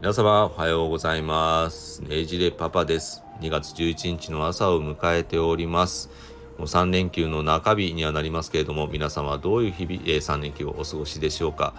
[0.00, 2.02] 皆様おはようございます。
[2.04, 3.22] ねじれパパです。
[3.42, 6.08] 2月11日の朝を迎えております。
[6.56, 11.74] もう3連休の中日にはなりますけれども、皆様はどういう日々、え3連休をお過ごしでしょうか。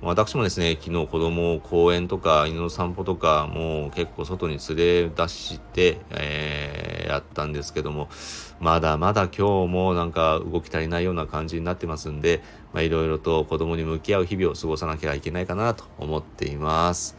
[0.00, 8.08] 私もですね、昨日子供を公園とか犬の散歩とか、もう結構外に連れ出して、えーやったんですけども、
[8.60, 12.42] まだまだ今日もなんか動き足りないような感じになってますんで、
[12.74, 17.16] いろいろと子供に向き合う日々を過ごさなきゃいけないかなと思っています。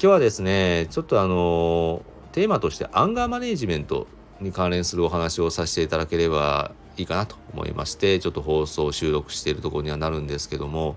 [0.00, 4.06] 今日はですねちょっとあのテーマとしてアンガーマネジメント
[4.40, 10.94] に関連するお話をさせていただければいいかなと思いましてちょっと放送収録しているところにはなるんですけども、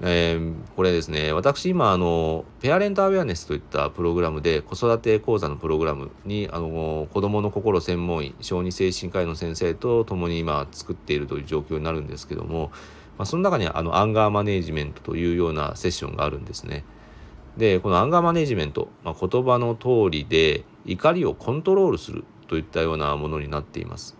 [0.00, 12.70] えーこれですね私今あのペアレントアウェアネスといったプログラムで子育て講座のプログラムにあの子どもの心専門医小児精神科医の先生と共に今作っているという状況になるんですけども、
[13.18, 16.84] まあ、その中にあのアンガーマネジメントというようなセッションがあるんですね。
[17.56, 24.16] でこのアンガーマネジメント、まあ、言葉の通りで怒りをコントロールするといったようなものになっています。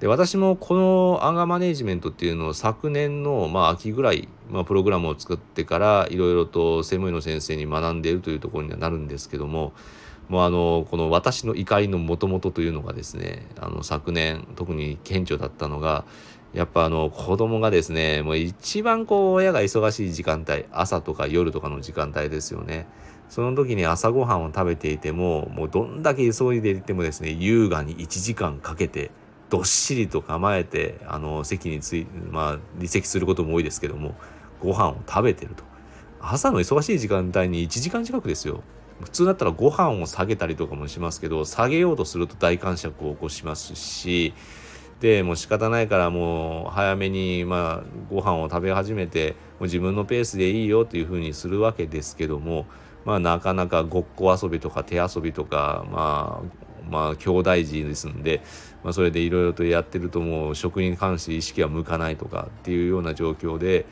[0.00, 9.72] で私もこのアンガーマネジメントっていうのを昨年の、まあ、秋ぐらい、まあ、プログラムを作ってからいろいろと専門医の先生に学んでいるというところにはなるんですけども
[10.28, 16.04] もうあのこの私の怒りのもともとというのがですねあの昨年特に顕著だったのが
[16.54, 22.86] やっぱあの子供がですねもう一番こう親が忙しい時間帯朝とか夜とかの時間帯ですよね。
[23.28, 29.10] その時に朝ごはんを食べていてももうどんだけ急いでいてもですね優雅に1時間かけて
[29.50, 34.14] どっしりと構えてあの席についまあ離席することも多いですけども
[34.60, 35.64] ご飯を食べてると。
[36.20, 38.62] 朝の忙しい時間帯に1時間近くですよ。
[39.02, 44.34] 普通だったらご飯を下げたりとかもしますけど下げようとすると大感触を起こしますし
[45.00, 52.66] でもう仕方ないからもう早めにまあご飯を食べ始めてもう自分のペースでいいよっていうふうにするわけですけども
[53.04, 58.42] まあなかなかごっこ遊びとか手遊びとかまあまあ兄弟児ですんで、
[58.82, 63.86] まあ、それでいろいろとやってるともう食に関して意識は向かないとかっていうような状況で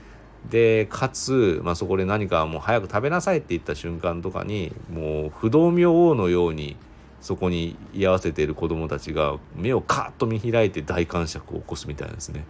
[0.51, 6.77] でかつ、まあ、そこで何かもう早く食べなさいって言った瞬間とかにもう不動明王のように
[7.27, 12.45] そこに居合わせている子どもたちが目をカーッと見開いて大感触を起こすみたいなんですね。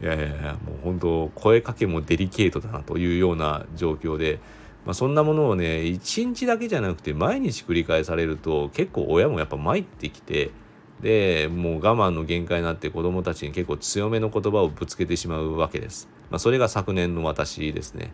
[0.00, 4.38] いやいやいやもう本当声かけもデリケートだなというような状況で、
[4.84, 10.52] まあ、そんなものをね一日だけじゃなくて毎日繰り返されると結構親もやっぱ参ってきて
[11.00, 16.08] でもう我慢の限界になって子どもたちに結構強めの言葉をぶつけてしまうわけです。
[16.30, 18.12] まあ、それが昨年の私ですね。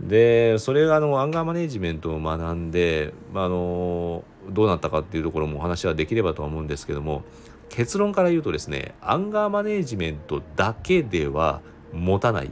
[0.00, 7.22] でそれがあのアンガーマネジメントを学んで、まあ、あのどうなったかっていうところもお話はできればとは思うんですけども
[7.68, 11.60] 結論から言うとですねアンガーマネジメントだけでは
[11.92, 12.50] 持たないっ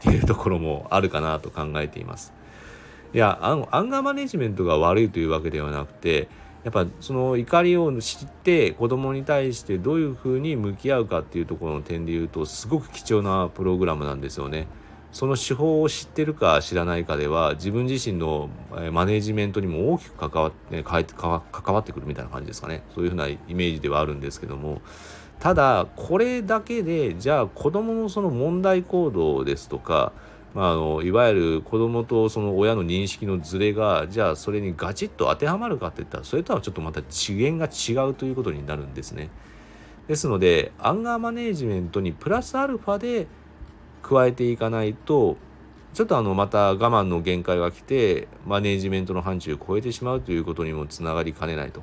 [0.00, 2.32] ていうところもあるかなと考えています。
[3.12, 6.28] いやあのアンガーマネジメントが悪いというわけではなくて
[6.64, 14.66] やっぱその怒りを知って子供に対してどういうふうに向き合うかっていうところの点で言うとすごく貴重なプログラムなんですよね。
[15.14, 18.50] その手法を知ってるか知らないかでは自分自身の
[18.90, 24.82] マネジメントにも大きく関わって関わってくるみたいな感じですかねそういうふうなイメージではあるんですけども
[25.38, 30.12] ただこれだけでじゃあ子どものその問題行動ですとか、
[30.52, 39.30] まあ、あのいわゆる子どもとその親の認識のズレがじゃあそれにガチッと当てはまるかっていったらそれとはちょっとまた次元が違うということになるんですね。
[40.08, 43.28] ですのでアンガーマネジメントにプラスアルファで
[44.04, 45.36] 加えていかないと
[45.94, 51.82] ちょっとあのまた我慢の限界が来てマネジメントの範疇を超えてしまうということにもつながりかねないと。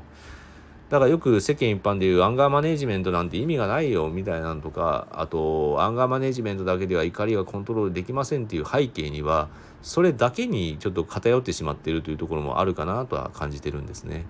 [0.90, 9.48] だからよく世間一般でいうアンガーマネジメントなんて意味がないよみたいなのとかあとアンガーマネジメントだけでは怒りがコントロールできませんっていう背景には
[9.82, 14.26] それだけにちょっと偏ってしまっているというところもあるかなとは感じてるんですね。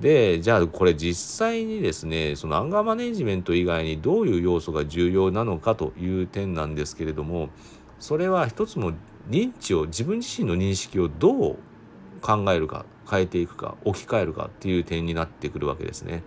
[0.00, 7.48] でじゃあこれ実際にですねそのアンガーマネジメント以外にどういう要素が重要なのかという点なんですけれども
[8.00, 8.92] それは一つも
[9.28, 11.56] 認知を自分自身の認識をどう
[12.20, 16.22] 考えるか変えていくか置き換えるかっていう点になってくるわけですね。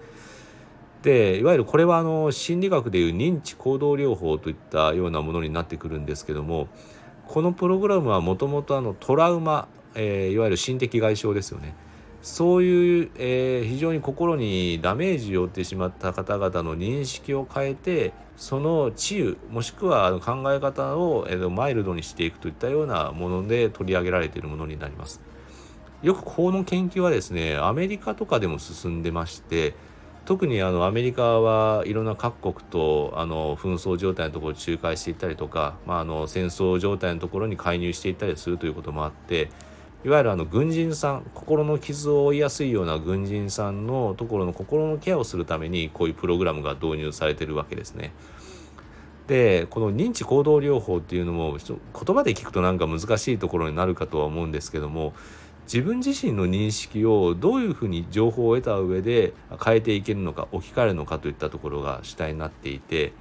[1.01, 6.67] でいわゆるこれはあの心理学でいう認知行動療法といったようなものになってくるんですけども
[7.27, 11.75] このプログラムはもともとトラウマ、えーいわゆる心的外傷ですよね
[12.27, 25.21] そういう、えー非常に心にダメージを負ってしまった方々の認識を変えてその治癒もしくは考え方を、えーマイルドにしていくといったようなもので取り上げられているものになります。
[26.03, 29.73] よくこの研究はですねアメリカとかでも進んでまして
[30.25, 39.49] 特にあのアメリカはいろんな各国とあの紛争状態のところを仲介していったりとか、まあ、あの戦争状態のところに介入していったりするということもあって
[40.05, 48.13] いわゆるあの軍人さん心の傷を負いやすいような軍人さんのところの心のケアをするためにこういうプログラムが導入されてるわけですね。
[49.27, 55.13] でこの認知行動療法っていうのも言葉で聞くとなんか難しいところになるかとは思うんですけども
[55.65, 63.11] 自分自身の認識をどういうふうに情報を得た上で変えていけるのか置き換えるのかといったところが主体になっていて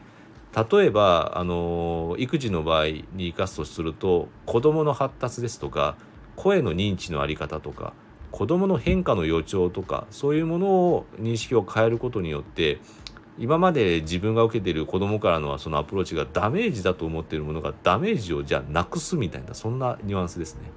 [0.71, 5.97] 例えばあの育児の場合に生かすとすると子どもの発達ですとか
[6.37, 7.95] 声の認知の在り方とか
[8.31, 12.79] 子どもの変化の予兆とかそういうものを認識を変えることによって
[13.39, 20.71] 今まで自分が受けている子どもからのそのアプローチがダメージだと思っているものがダメージをじゃあなくすみたいなそんなニュアンスですね。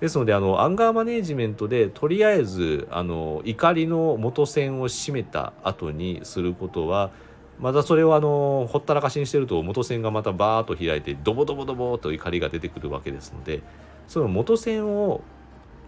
[0.00, 7.12] ですのであのアンガーマネージメントでとりあえずあの怒りの元栓を閉めた後にすることは
[7.60, 13.62] またそれをあのほったらかしにしてると元栓がまたバーッと開いてドボドボドボと怒りが出てくるわけですので
[14.08, 15.22] その元栓を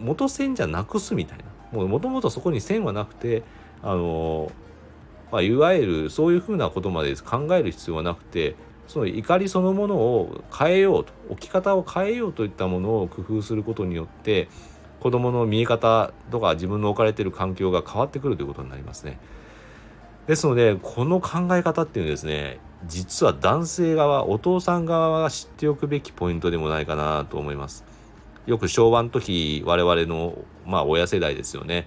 [0.00, 1.44] 元栓じゃなくすみたいな
[1.82, 3.42] もともとそこに線はなくて
[3.82, 4.50] あの
[5.34, 8.54] まあ、いわゆるそういうふうなことまで考える必要はなくて
[8.86, 14.48] その怒りそのものを変えようと置き方を変えようといったものを工夫することによって
[15.00, 19.18] 子どもの見え方とか自分の置かれている環境が変わってくるということになりますね。
[20.28, 27.84] ですのでこの考え方っていうのはですね実は男性側お父さん側が知っておくべきポイントでもないかなと思います。
[28.46, 31.86] よく昭和の時我々のまあ親世代ですよね。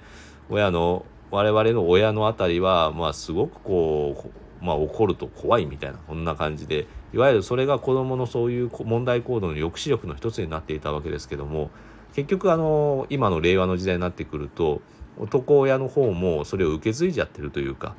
[0.50, 4.32] 親の我々の親のあたりは、まあ、すごくこ
[4.62, 6.88] う、まあ、怒ると怖いみたいなこんな感じで。
[7.14, 11.72] いわゆるそれが子どものそういう問題行動の抑止力の一つになっていたわけですけども
[12.14, 14.82] 結局あの今の令和の時代になってくると
[15.18, 17.96] 男親の方もそれを受け継いじゃってるというか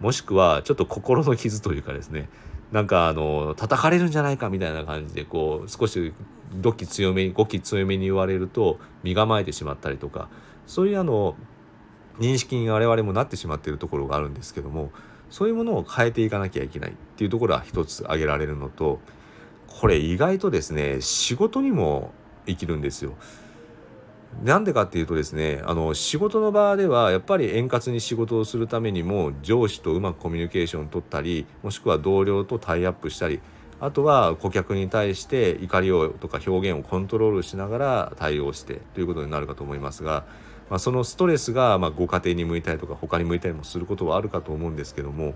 [0.00, 2.28] もしくはちょっと心の傷というかですね。
[2.74, 6.12] なんかあの叩かれるんじゃないかみたいな感じでこう少し
[6.54, 10.28] どき強め語気強めに言われると身構えてしまったりとか
[10.66, 11.36] そういうあの
[12.18, 14.90] 認識に我々もなってしまっているところがあるんですけども
[15.30, 18.98] そういうものを変えていかなきゃいけないっていうところは一つ挙げられるのと
[19.68, 22.10] これ意外とですね仕事にも
[22.44, 23.14] 生きるんですよ。
[24.42, 33.40] なんでかっていうとですねあの仕事の場ではやっぱり円滑に仕事をするためにも上司とうまくコミュニケーションを取ったりもしくは同僚とタイアップしたり
[33.80, 40.24] あとは顧客に対して怒りをとか表現をコントロールしながら対応してということになるかと思いますが
[40.70, 45.34] まあ、そのストレスがまご家庭に向いたりとか他に向いたりもすることはあるかと思うんですけども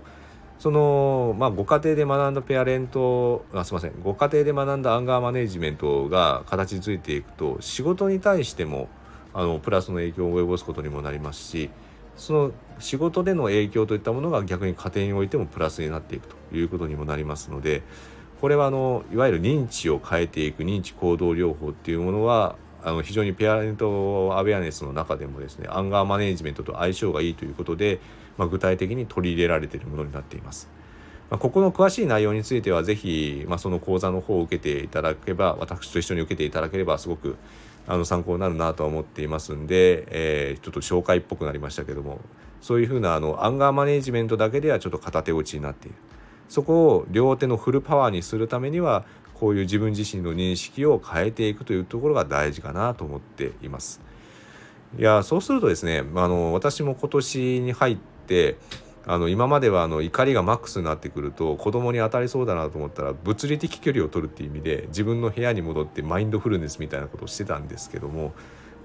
[0.59, 8.89] その、まあ、ご家庭で学んだペアレントあすいませんご家庭で学んだアンガーマネジメントが形づいていくと仕事に対しても
[9.33, 11.69] あのプラスの影響を及ぼすことにもなりますし
[12.17, 17.81] その仕事での影響といったものが逆に家庭においてもプラスになっていくということにもなりますので
[18.41, 27.99] これはあのいわゆる認知を変えていく認知行動療法っていうものはあの非常にペアレントアウェアネスの中でもですねアンガーマネジメントと相性がいいということで、
[28.39, 30.69] まあ、具体的に取り入れられているものになっています。
[31.29, 37.35] まあ、ここの詳しい内容については是非、まあ、その講座の方を受けていただければ私と一緒に受けていただければすごく
[37.85, 42.19] あの参考になるなとは思っていますんで、えー、ちょっと紹介っぽくなりましたけども
[42.61, 45.97] そういうふうなあのアンガーマネジメントだけではちょっと片手落ちになっている
[46.47, 49.05] そこを両手のフルパワーにするためには
[49.35, 54.01] こういう自分自身の認識を変えていくというところが大事かなと思っています。
[54.97, 57.97] いやそうするとですねあの私も今年に入っ
[58.29, 58.57] て
[59.07, 68.33] あの今まではあの怒りがマックスになってくると子供に当たりそうだなと思ったら物理的距離を取るっていう意味で自分の部屋に戻ってマインドフルネスみたいなことをしてたんですけども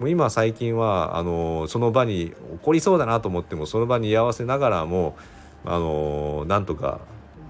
[0.00, 5.16] もう今最近はあのその場に起こりそうだなと思ってもその場に居合わせながらも
[5.64, 7.00] あのなんとか、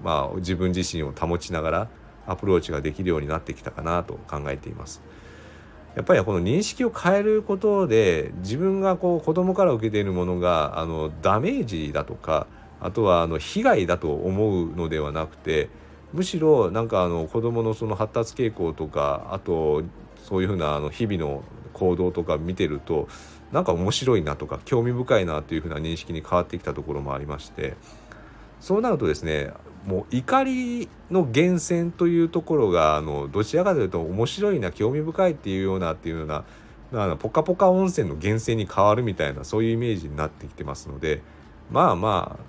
[0.03, 1.89] まあ、自分自身を保ちながら
[2.27, 5.01] アプローチができるようになってきたかなと考えています。
[5.95, 12.47] やっぱりこの認識を変えることで自分がこう子供から受けているものがあのダメージだとか
[12.81, 15.69] あとはあの被害だと思うのではなくて
[16.13, 19.83] むしろなんかあの子供のその発達傾向とかあと
[20.23, 23.07] そういうふうなあの日々の行動とか見てると
[23.51, 27.75] なんか面白いなとか興味深いなというふうな認識に変わってきたところもありまして
[28.59, 29.51] そうなるとですね
[29.85, 36.43] もう怒りの源泉というところがあのどちらかというと面白いな興味深いっていうようなっていうような
[36.93, 41.21] あのポカポカ温泉の源泉に変わるみたいなそういうイメージになってきてますので
[41.69, 42.43] まあまあ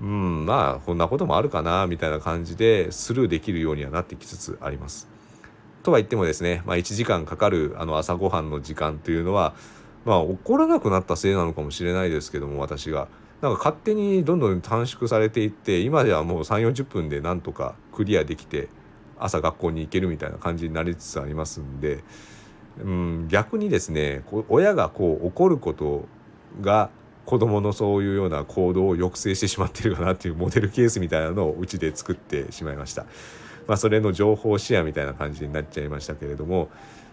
[0.00, 5.08] うんまあこんなこともあるかなみたいな感じでスルーできるようにはなってきつつあります。
[5.82, 9.54] とは言ってもですね、まあ、1時間かかるあの朝ごはんの時間というのは
[10.04, 13.08] まあ怒らなくなったせいなのかもしれないですけども私が。
[13.40, 18.68] なんか勝手にどんどん短縮されていって今ではもう3 4 0分でなんとかクリアできて
[19.18, 22.02] 朝学校に行けるみたいな感じになりつつありますんで
[22.82, 26.06] うん、逆にですね親がこう怒ること
[26.60, 26.90] が
[27.24, 33.04] 子どものそういうような行動を抑制してしまってるかなっていうモデルケースみたいなのをうちで作ってしまいました。
[33.66, 36.70] まあ、それの情報シェアみたいな感じになっちゃいましたけれども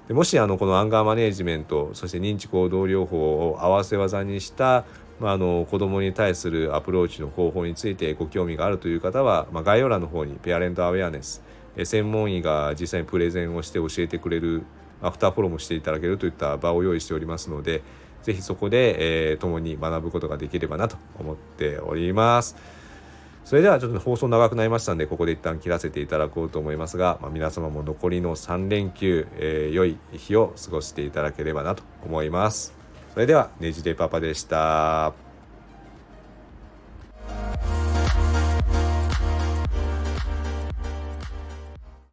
[0.08, 4.86] でもしあのこのアンガーマネージメントそして認知行動療法を合わせ技にした
[5.20, 11.42] まあ、あの子どもに対するアプローチの方法についてご興味があるという方は、まあ、概要欄の方にペアレントアウェアネス
[11.84, 14.64] 専門医が実際にプレゼンをして教えてくれる
[15.02, 17.82] アフターフォローもしていただけるといった場を用意しておりますので
[18.24, 22.56] ぜひそこで、えー、共に学ぶことができればなと思っております。
[23.46, 32.74] それではちょっと放送長くなりましたんでここで一旦切らせていただこうと思いますが、まあ、皆様も残りの3連休、えー、良い日を過ごしていただければなと思います。
[33.14, 35.25] それではねじれパパでした。